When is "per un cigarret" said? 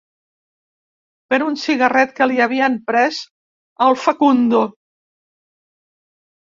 1.33-2.15